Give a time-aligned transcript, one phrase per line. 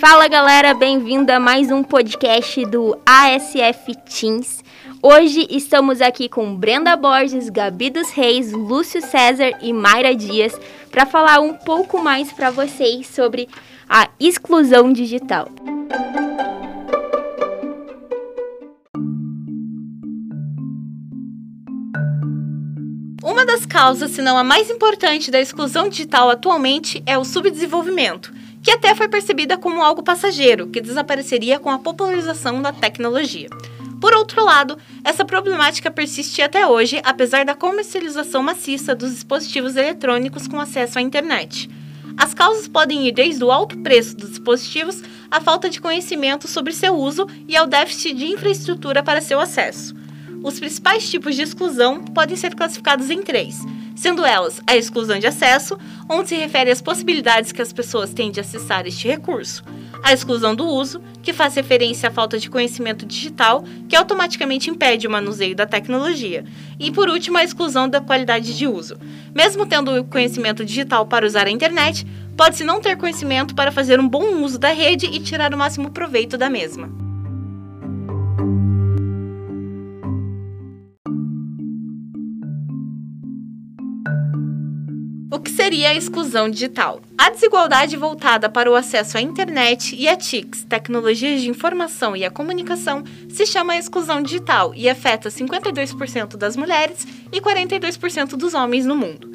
[0.00, 4.62] Fala galera, bem-vindo a mais um podcast do ASF Teens.
[5.02, 10.56] Hoje estamos aqui com Brenda Borges, Gabi dos Reis, Lúcio César e Mayra Dias
[10.88, 13.48] para falar um pouco mais para vocês sobre
[13.88, 15.48] a exclusão digital.
[23.20, 28.32] Uma das causas, se não a mais importante, da exclusão digital atualmente é o subdesenvolvimento,
[28.68, 33.48] que até foi percebida como algo passageiro, que desapareceria com a popularização da tecnologia.
[33.98, 40.46] Por outro lado, essa problemática persiste até hoje, apesar da comercialização maciça dos dispositivos eletrônicos
[40.46, 41.70] com acesso à internet.
[42.14, 46.74] As causas podem ir desde o alto preço dos dispositivos à falta de conhecimento sobre
[46.74, 49.94] seu uso e ao déficit de infraestrutura para seu acesso.
[50.44, 53.64] Os principais tipos de exclusão podem ser classificados em três
[53.98, 55.76] sendo elas a exclusão de acesso,
[56.08, 59.64] onde se refere às possibilidades que as pessoas têm de acessar este recurso,
[60.04, 65.08] a exclusão do uso, que faz referência à falta de conhecimento digital, que automaticamente impede
[65.08, 66.44] o manuseio da tecnologia,
[66.78, 68.96] e por último, a exclusão da qualidade de uso.
[69.34, 74.08] Mesmo tendo conhecimento digital para usar a internet, pode-se não ter conhecimento para fazer um
[74.08, 77.07] bom uso da rede e tirar o máximo proveito da mesma.
[85.38, 87.00] O que seria a exclusão digital?
[87.16, 92.24] A desigualdade voltada para o acesso à internet e a TICs, tecnologias de informação e
[92.24, 98.84] a comunicação, se chama exclusão digital e afeta 52% das mulheres e 42% dos homens
[98.84, 99.30] no mundo.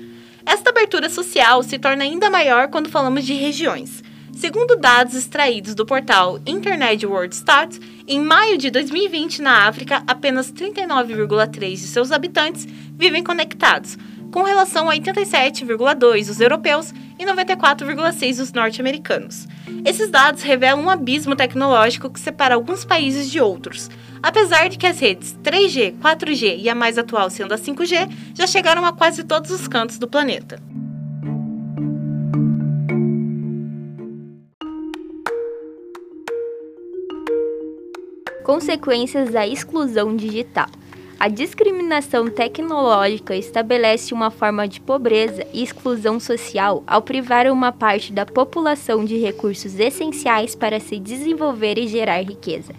[0.45, 4.03] Esta abertura social se torna ainda maior quando falamos de regiões.
[4.33, 10.51] Segundo dados extraídos do portal Internet World Stats, em maio de 2020 na África, apenas
[10.51, 12.67] 39,3 de seus habitantes
[12.97, 13.97] vivem conectados,
[14.33, 19.47] com relação a 87,2 dos europeus e 94,6 dos norte-americanos.
[19.85, 23.91] Esses dados revelam um abismo tecnológico que separa alguns países de outros.
[24.23, 28.47] Apesar de que as redes 3G, 4G e a mais atual sendo a 5G já
[28.47, 30.59] chegaram a quase todos os cantos do planeta.
[38.43, 40.67] Consequências da exclusão digital.
[41.23, 48.11] A discriminação tecnológica estabelece uma forma de pobreza e exclusão social ao privar uma parte
[48.11, 52.73] da população de recursos essenciais para se desenvolver e gerar riqueza.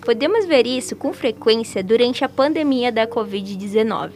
[0.00, 4.12] Podemos ver isso com frequência durante a pandemia da Covid-19,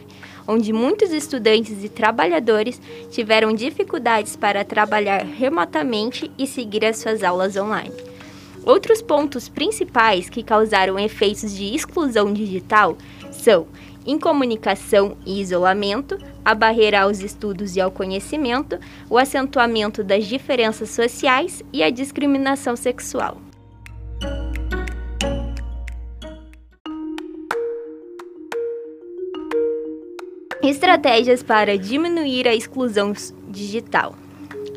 [0.47, 2.79] onde muitos estudantes e trabalhadores
[3.11, 7.91] tiveram dificuldades para trabalhar remotamente e seguir as suas aulas online.
[8.65, 12.97] Outros pontos principais que causaram efeitos de exclusão digital
[13.43, 13.67] são
[14.05, 21.61] incomunicação e isolamento, a barreira aos estudos e ao conhecimento, o acentuamento das diferenças sociais
[21.71, 23.37] e a discriminação sexual.
[30.61, 33.13] Estratégias para diminuir a exclusão
[33.49, 34.15] digital.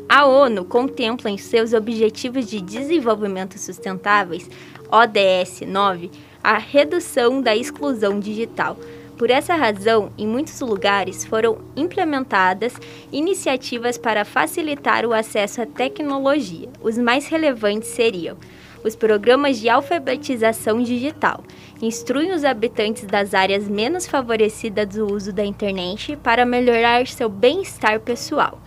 [0.09, 4.49] A ONU contempla em seus Objetivos de Desenvolvimento Sustentáveis,
[4.89, 6.11] ODS 9,
[6.47, 8.77] a redução da exclusão digital.
[9.17, 12.73] Por essa razão, em muitos lugares foram implementadas
[13.11, 16.69] iniciativas para facilitar o acesso à tecnologia.
[16.81, 18.37] Os mais relevantes seriam
[18.81, 21.43] os programas de alfabetização digital.
[21.81, 27.99] Instruem os habitantes das áreas menos favorecidas do uso da internet para melhorar seu bem-estar
[27.99, 28.57] pessoal.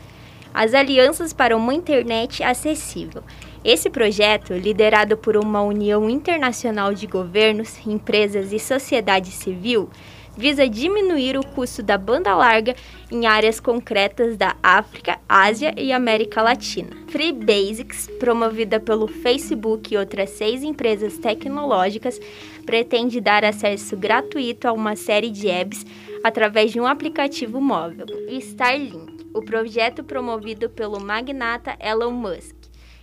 [0.53, 3.23] As alianças para uma internet acessível
[3.65, 9.91] esse projeto, liderado por uma união internacional de governos, empresas e sociedade civil,
[10.37, 12.75] visa diminuir o custo da banda larga
[13.11, 16.97] em áreas concretas da África, Ásia e América Latina.
[17.09, 22.19] Free Basics, promovida pelo Facebook e outras seis empresas tecnológicas,
[22.65, 25.85] pretende dar acesso gratuito a uma série de apps
[26.25, 28.07] através de um aplicativo móvel.
[28.31, 32.60] Starlink, o projeto promovido pelo magnata Elon Musk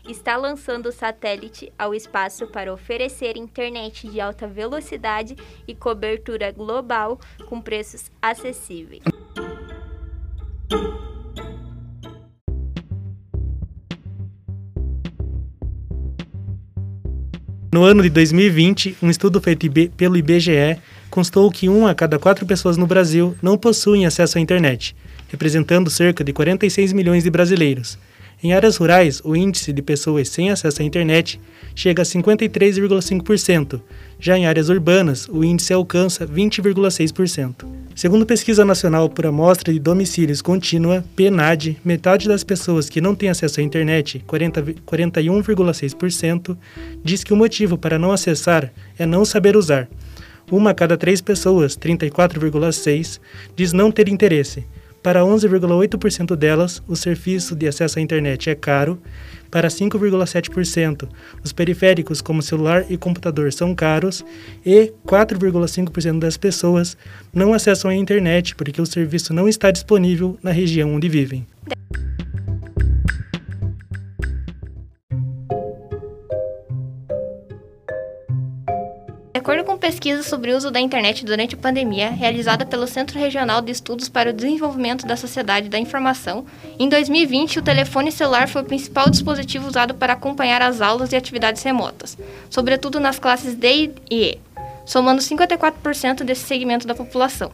[0.08, 5.36] está lançando o satélite ao espaço para oferecer internet de alta velocidade
[5.68, 9.04] e cobertura global com preços acessíveis.
[17.74, 20.80] No ano de 2020, um estudo feito pelo IBGE
[21.12, 24.96] constou que uma a cada quatro pessoas no Brasil não possuem acesso à internet,
[25.30, 28.00] representando cerca de 46 milhões de brasileiros
[28.44, 31.42] Em áreas rurais, o índice de pessoas sem acesso à internet
[31.74, 33.82] chega a 53,5%.
[34.20, 37.66] Já em áreas urbanas, o índice alcança 20,6%.
[37.96, 43.30] Segundo pesquisa nacional por amostra de domicílios contínua, PNAD, metade das pessoas que não têm
[43.30, 46.56] acesso à internet, 41,6%,
[47.04, 49.90] diz que o motivo para não acessar é não saber usar.
[50.52, 53.20] Uma a cada três pessoas, 34,6%,
[53.56, 54.64] diz não ter interesse.
[55.02, 59.00] Para 11,8% delas, o serviço de acesso à internet é caro.
[59.50, 61.08] Para 5,7%,
[61.44, 64.26] os periféricos como celular e computador são caros.
[64.66, 66.98] E 4,5% das pessoas
[67.34, 71.48] não acessam a internet porque o serviço não está disponível na região onde vivem.
[79.48, 83.62] Acordo com pesquisa sobre o uso da internet durante a pandemia, realizada pelo Centro Regional
[83.62, 86.46] de Estudos para o Desenvolvimento da Sociedade da Informação,
[86.78, 91.16] em 2020 o telefone celular foi o principal dispositivo usado para acompanhar as aulas e
[91.16, 92.18] atividades remotas,
[92.50, 94.40] sobretudo nas classes D e E,
[94.86, 97.50] somando 54% desse segmento da população.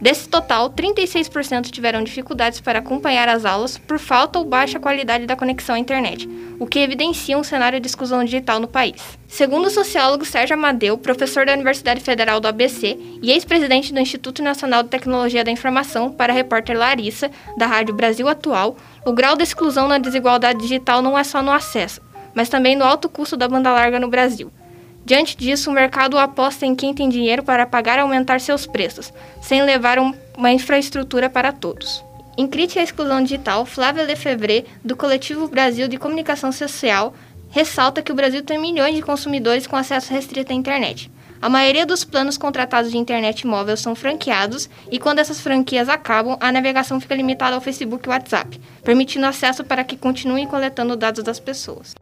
[0.00, 5.34] Desse total, 36% tiveram dificuldades para acompanhar as aulas por falta ou baixa qualidade da
[5.34, 6.28] conexão à internet,
[6.60, 9.18] o que evidencia um cenário de exclusão digital no país.
[9.26, 14.40] Segundo o sociólogo Sérgio Amadeu, professor da Universidade Federal do ABC e ex-presidente do Instituto
[14.40, 19.36] Nacional de Tecnologia da Informação, para a repórter Larissa, da Rádio Brasil Atual, o grau
[19.36, 22.00] de exclusão na desigualdade digital não é só no acesso,
[22.34, 24.52] mas também no alto custo da banda larga no Brasil.
[25.08, 29.10] Diante disso, o mercado aposta em quem tem dinheiro para pagar e aumentar seus preços,
[29.40, 32.04] sem levar um, uma infraestrutura para todos.
[32.36, 37.14] Em crítica à exclusão digital, Flávia Lefebvre, do Coletivo Brasil de Comunicação Social,
[37.48, 41.10] ressalta que o Brasil tem milhões de consumidores com acesso restrito à internet.
[41.40, 46.36] A maioria dos planos contratados de internet móvel são franqueados e quando essas franquias acabam,
[46.38, 51.24] a navegação fica limitada ao Facebook e WhatsApp, permitindo acesso para que continuem coletando dados
[51.24, 51.94] das pessoas.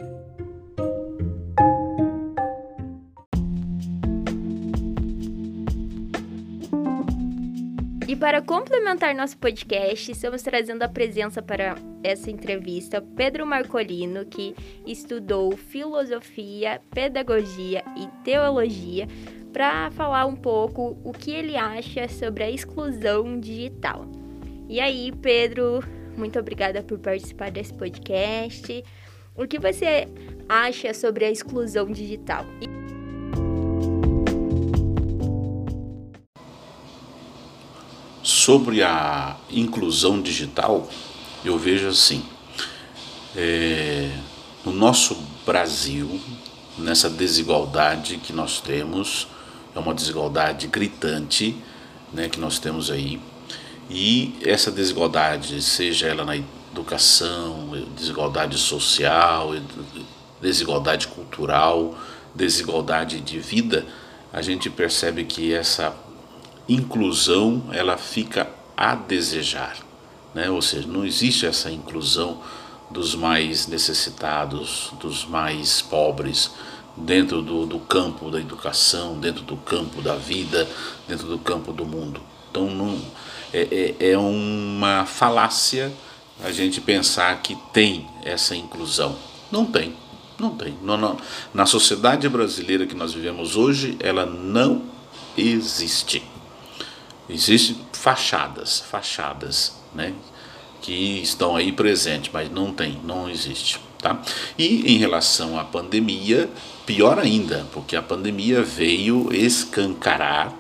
[8.17, 14.55] E para complementar nosso podcast, estamos trazendo a presença para essa entrevista Pedro Marcolino, que
[14.87, 19.07] estudou filosofia, pedagogia e teologia,
[19.53, 24.07] para falar um pouco o que ele acha sobre a exclusão digital.
[24.67, 25.85] E aí, Pedro,
[26.17, 28.83] muito obrigada por participar desse podcast.
[29.37, 30.09] O que você
[30.49, 32.47] acha sobre a exclusão digital?
[38.47, 40.89] Sobre a inclusão digital,
[41.45, 42.25] eu vejo assim:
[43.35, 44.09] é,
[44.65, 46.21] no nosso Brasil,
[46.79, 49.27] nessa desigualdade que nós temos,
[49.75, 51.57] é uma desigualdade gritante
[52.13, 53.21] né, que nós temos aí,
[53.91, 59.55] e essa desigualdade, seja ela na educação, desigualdade social,
[60.41, 61.99] desigualdade cultural,
[62.33, 63.85] desigualdade de vida,
[64.33, 66.06] a gente percebe que essa
[66.69, 69.77] inclusão ela fica a desejar,
[70.35, 70.51] né?
[70.51, 72.41] Ou seja, não existe essa inclusão
[72.91, 76.51] dos mais necessitados, dos mais pobres,
[76.97, 80.69] dentro do, do campo da educação, dentro do campo da vida,
[81.07, 82.21] dentro do campo do mundo.
[82.51, 82.99] Então não,
[83.53, 85.93] é, é, é uma falácia
[86.45, 89.17] a gente pensar que tem essa inclusão.
[89.51, 89.95] Não tem,
[90.39, 90.77] não tem.
[90.83, 91.17] Não, não.
[91.55, 94.83] Na sociedade brasileira que nós vivemos hoje, ela não
[95.37, 96.23] existe.
[97.29, 100.15] Existem fachadas, fachadas, né?
[100.81, 103.81] Que estão aí presentes, mas não tem, não existe.
[103.99, 104.21] Tá?
[104.57, 106.49] E em relação à pandemia,
[106.85, 110.55] pior ainda, porque a pandemia veio escancarar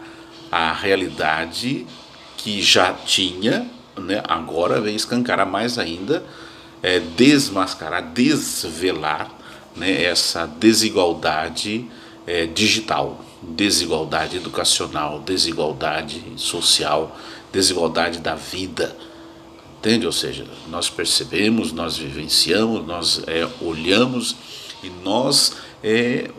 [0.50, 1.86] a realidade
[2.36, 4.22] que já tinha, né?
[4.26, 6.24] agora vem escancarar mais ainda,
[6.82, 9.30] é, desmascarar, desvelar
[9.76, 10.02] né?
[10.02, 11.86] essa desigualdade
[12.26, 17.16] é, digital desigualdade educacional, desigualdade social,
[17.52, 18.96] desigualdade da vida.
[19.78, 20.06] Entende?
[20.06, 24.34] Ou seja, nós percebemos, nós vivenciamos, nós é, olhamos
[24.82, 26.30] e nós é,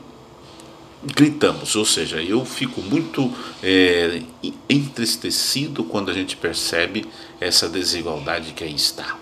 [1.04, 1.76] gritamos.
[1.76, 4.22] Ou seja, eu fico muito é,
[4.70, 7.06] entristecido quando a gente percebe
[7.40, 9.18] essa desigualdade que aí está.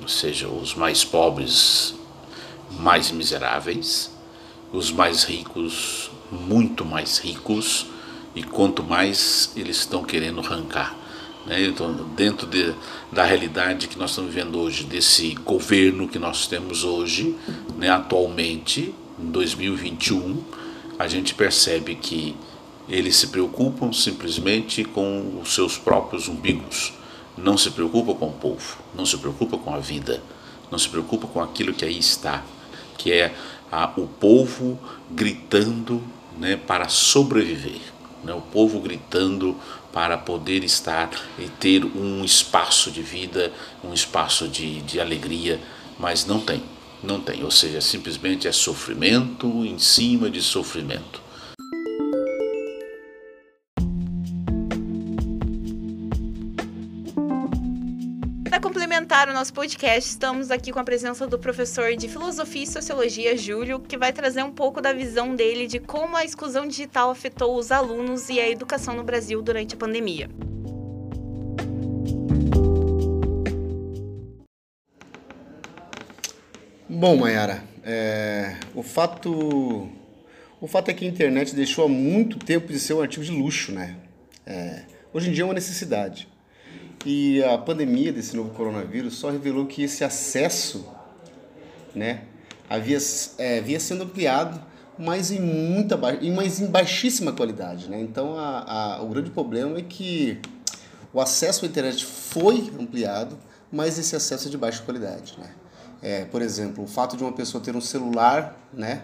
[0.00, 1.94] Ou seja, os mais pobres
[2.78, 4.10] mais miseráveis,
[4.72, 7.86] os mais ricos muito mais ricos
[8.34, 10.96] e quanto mais eles estão querendo arrancar.
[11.46, 11.66] Né?
[11.66, 12.74] Então, dentro de,
[13.10, 17.36] da realidade que nós estamos vivendo hoje, desse governo que nós temos hoje,
[17.76, 20.42] né, atualmente, em 2021,
[20.98, 22.34] a gente percebe que
[22.88, 26.92] eles se preocupam simplesmente com os seus próprios umbigos,
[27.36, 30.22] não se preocupa com o povo, não se preocupa com a vida,
[30.70, 32.42] não se preocupa com aquilo que aí está,
[32.98, 33.34] que é
[33.70, 34.78] a, o povo
[35.10, 36.02] gritando
[36.38, 37.80] né, para sobreviver,
[38.24, 39.56] né, o povo gritando
[39.92, 43.52] para poder estar e ter um espaço de vida,
[43.84, 45.60] um espaço de, de alegria,
[45.98, 46.62] mas não tem,
[47.02, 51.20] não tem, ou seja, simplesmente é sofrimento em cima de sofrimento.
[59.22, 63.36] Complementar o nosso podcast, estamos aqui com a presença do professor de Filosofia e Sociologia,
[63.36, 67.56] Júlio, que vai trazer um pouco da visão dele de como a exclusão digital afetou
[67.56, 70.28] os alunos e a educação no Brasil durante a pandemia.
[76.88, 79.88] Bom, Mayara, é, o fato
[80.60, 83.30] o fato é que a internet deixou há muito tempo de ser um artigo de
[83.30, 83.96] luxo, né?
[84.44, 86.31] É, hoje em dia é uma necessidade.
[87.04, 90.86] E a pandemia desse novo coronavírus só revelou que esse acesso
[91.94, 92.24] né,
[92.70, 92.98] havia,
[93.38, 94.60] é, havia sendo ampliado,
[94.96, 97.88] mas em, muita, mas em baixíssima qualidade.
[97.88, 98.00] Né?
[98.00, 100.38] Então, a, a, o grande problema é que
[101.12, 103.36] o acesso à internet foi ampliado,
[103.70, 105.34] mas esse acesso é de baixa qualidade.
[105.38, 105.50] Né?
[106.00, 109.02] É, por exemplo, o fato de uma pessoa ter um celular né,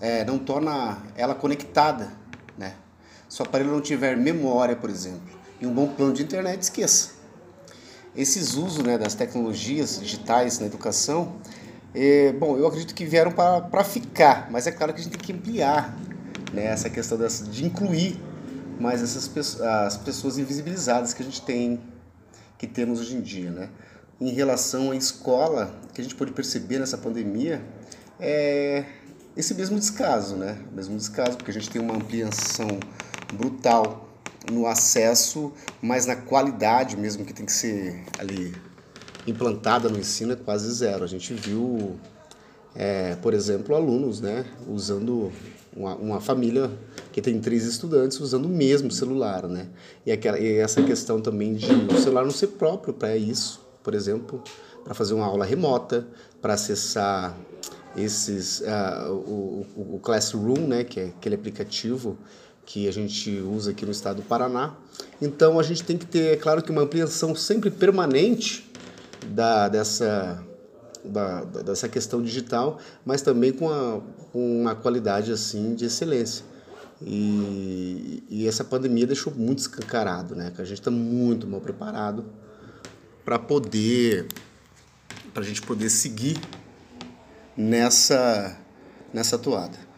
[0.00, 2.12] é, não torna ela conectada.
[2.58, 2.74] Né?
[3.28, 7.12] Se o aparelho não tiver memória, por exemplo, e um bom plano de internet, esqueça.
[8.16, 11.36] Esses usos né, das tecnologias digitais na educação,
[11.94, 15.20] é, bom, eu acredito que vieram para ficar, mas é claro que a gente tem
[15.20, 15.96] que ampliar
[16.52, 18.20] né, essa questão dessa, de incluir
[18.80, 21.80] mais essas as pessoas invisibilizadas que a gente tem,
[22.58, 23.50] que temos hoje em dia.
[23.50, 23.68] Né?
[24.20, 27.62] Em relação à escola, que a gente pode perceber nessa pandemia,
[28.18, 28.84] é
[29.36, 30.58] esse mesmo descaso, né?
[30.72, 32.68] Mesmo descaso, porque a gente tem uma ampliação
[33.32, 34.11] brutal
[34.50, 38.54] no acesso, mas na qualidade mesmo que tem que ser ali
[39.26, 41.04] implantada no ensino é quase zero.
[41.04, 41.96] A gente viu,
[42.74, 45.30] é, por exemplo, alunos né, usando
[45.76, 46.70] uma, uma, família
[47.12, 49.68] que tem três estudantes usando o mesmo celular, né?
[50.04, 53.94] E, aquela, e essa questão também de o celular não ser próprio para isso, por
[53.94, 54.42] exemplo,
[54.84, 56.06] para fazer uma aula remota,
[56.40, 57.36] para acessar
[57.96, 62.16] esses uh, o, o, o, Classroom, né, que é aquele aplicativo
[62.64, 64.74] que a gente usa aqui no estado do Paraná.
[65.20, 68.70] Então a gente tem que ter, é claro que uma ampliação sempre permanente
[69.26, 70.42] da, dessa,
[71.04, 74.00] da, dessa questão digital, mas também com, a,
[74.32, 76.44] com uma qualidade assim de excelência.
[77.04, 80.52] E, e essa pandemia deixou muito escancarado, né?
[80.54, 82.24] Que a gente está muito mal preparado
[83.24, 84.28] para poder,
[85.34, 86.38] para a gente poder seguir
[87.56, 88.58] nessa
[89.12, 89.91] nessa toada.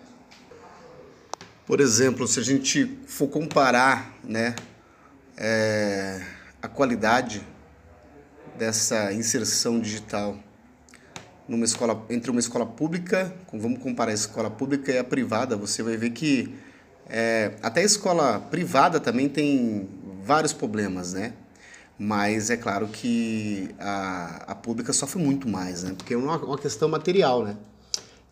[1.66, 4.54] Por exemplo, se a gente for comparar né,
[5.34, 6.20] é,
[6.60, 7.42] a qualidade
[8.58, 10.36] dessa inserção digital
[11.48, 15.82] numa escola, entre uma escola pública, vamos comparar a escola pública e a privada, você
[15.82, 16.54] vai ver que
[17.08, 19.88] é, até a escola privada também tem
[20.22, 21.32] vários problemas, né?
[21.98, 25.94] Mas é claro que a, a pública sofre muito mais, né?
[25.96, 27.56] Porque é uma, uma questão material, né?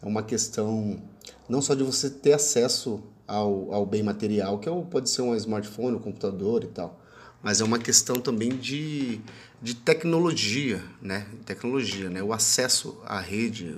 [0.02, 1.00] É uma questão
[1.48, 5.34] não só de você ter acesso ao, ao bem material, que é, pode ser um
[5.34, 7.00] smartphone, um computador e tal.
[7.42, 9.20] Mas é uma questão também de,
[9.60, 11.26] de tecnologia, né?
[11.46, 12.22] Tecnologia, né?
[12.22, 13.74] O acesso à rede.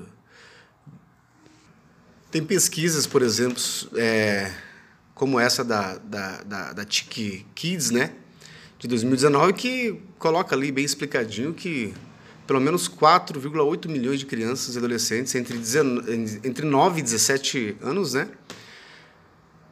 [2.30, 3.62] Tem pesquisas, por exemplo,
[3.94, 4.52] é,
[5.14, 8.12] como essa da, da, da, da Kids, né?
[8.78, 11.94] De 2019, que coloca ali bem explicadinho que
[12.46, 18.12] pelo menos 4,8 milhões de crianças e adolescentes entre, 19, entre 9 e 17 anos,
[18.12, 18.28] né?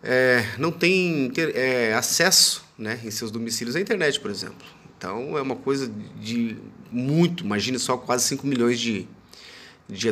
[0.02, 4.66] É, não tem é, acesso né, em seus domicílios à internet, por exemplo.
[4.96, 5.90] Então é uma coisa
[6.20, 6.56] de
[6.90, 9.06] muito, imagine só quase 5 milhões de,
[9.88, 10.08] de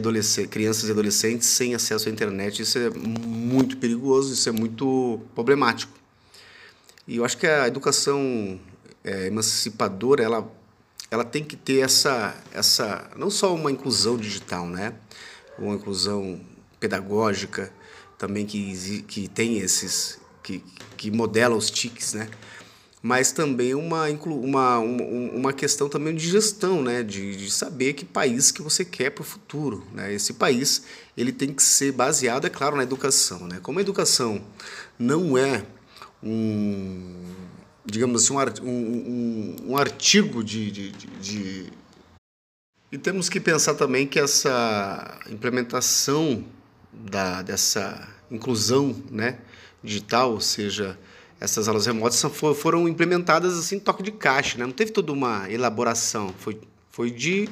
[0.48, 2.62] crianças e adolescentes sem acesso à internet.
[2.62, 5.92] Isso é muito perigoso, isso é muito problemático.
[7.06, 8.60] E eu acho que a educação
[9.02, 10.50] é, emancipadora, ela,
[11.10, 14.94] ela tem que ter essa, essa, não só uma inclusão digital, né?
[15.58, 16.40] uma inclusão
[16.78, 17.72] pedagógica,
[18.20, 20.62] também que, que tem esses, que,
[20.94, 22.28] que modela os tics, né?
[23.02, 27.02] Mas também uma, uma, uma questão também de gestão, né?
[27.02, 30.12] De, de saber que país que você quer para o futuro, né?
[30.12, 30.82] Esse país,
[31.16, 33.58] ele tem que ser baseado, é claro, na educação, né?
[33.62, 34.44] Como a educação
[34.98, 35.64] não é
[36.22, 37.24] um,
[37.86, 41.72] digamos assim, um, um, um artigo de, de, de,
[42.92, 46.44] E temos que pensar também que essa implementação
[46.92, 49.38] da, dessa inclusão né,
[49.82, 50.98] digital, ou seja,
[51.40, 52.22] essas aulas remotas
[52.56, 54.66] foram implementadas assim toque de caixa, né?
[54.66, 57.48] não teve toda uma elaboração, foi, foi de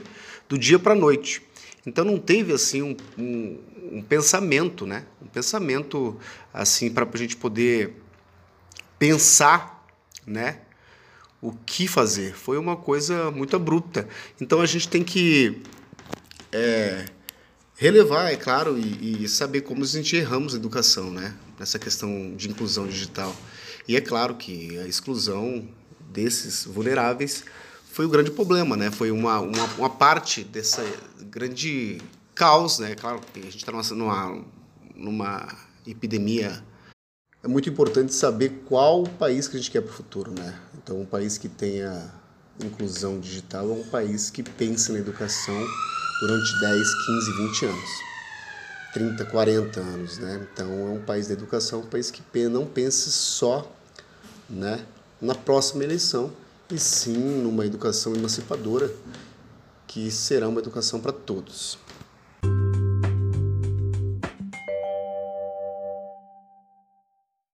[0.49, 1.43] do dia para a noite.
[1.87, 3.59] Então não teve assim um, um,
[3.93, 5.05] um pensamento, né?
[5.23, 6.19] Um pensamento
[6.53, 7.95] assim para a gente poder
[8.99, 9.87] pensar,
[10.27, 10.61] né?
[11.41, 12.35] O que fazer?
[12.35, 14.09] Foi uma coisa muito abrupta.
[14.41, 15.63] Então a gente tem que
[16.51, 17.07] é,
[17.79, 21.35] relevar, é claro, e, e, saber como a gente erramos na educação, né?
[21.59, 23.35] Nessa questão de inclusão digital.
[23.87, 25.67] E é claro que a exclusão
[26.11, 27.45] desses vulneráveis
[27.93, 28.91] foi o grande problema, né?
[28.91, 30.85] Foi uma, uma, uma parte dessa
[31.31, 31.99] grande
[32.35, 32.97] caos, né?
[32.97, 34.45] Claro que a gente está numa,
[34.97, 35.57] numa
[35.87, 36.65] epidemia.
[37.45, 40.61] É muito importante saber qual país que a gente quer para o futuro, né?
[40.77, 42.13] Então, um país que tenha
[42.61, 45.65] inclusão digital é um país que pense na educação
[46.21, 47.91] durante 10, 15, 20 anos.
[48.93, 50.47] 30, 40 anos, né?
[50.53, 53.71] Então, é um país da educação, um país que não pense só,
[54.49, 54.85] né,
[55.21, 56.33] na próxima eleição,
[56.71, 58.91] e sim numa educação emancipadora
[59.87, 61.79] que será uma educação para todos.